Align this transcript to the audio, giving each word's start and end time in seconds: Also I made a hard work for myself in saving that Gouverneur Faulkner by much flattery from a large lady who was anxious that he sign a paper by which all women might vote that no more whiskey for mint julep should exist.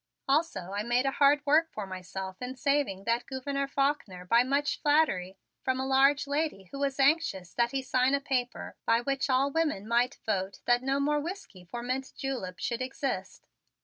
Also 0.27 0.71
I 0.71 0.81
made 0.81 1.05
a 1.05 1.11
hard 1.11 1.45
work 1.45 1.69
for 1.71 1.85
myself 1.85 2.41
in 2.41 2.55
saving 2.55 3.03
that 3.03 3.27
Gouverneur 3.27 3.67
Faulkner 3.67 4.25
by 4.25 4.41
much 4.43 4.81
flattery 4.81 5.37
from 5.61 5.79
a 5.79 5.85
large 5.85 6.25
lady 6.25 6.69
who 6.71 6.79
was 6.79 6.99
anxious 6.99 7.53
that 7.53 7.69
he 7.69 7.83
sign 7.83 8.15
a 8.15 8.19
paper 8.19 8.75
by 8.87 9.01
which 9.01 9.29
all 9.29 9.51
women 9.51 9.87
might 9.87 10.17
vote 10.25 10.61
that 10.65 10.81
no 10.81 10.99
more 10.99 11.19
whiskey 11.19 11.63
for 11.63 11.83
mint 11.83 12.13
julep 12.17 12.57
should 12.57 12.81
exist. 12.81 13.45